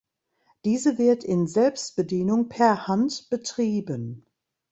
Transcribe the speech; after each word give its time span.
Diese 0.65 0.97
wird 0.97 1.23
in 1.23 1.45
Selbstbedienung 1.45 2.49
per 2.49 2.87
Hand 2.87 3.27
betrieben. 3.29 4.25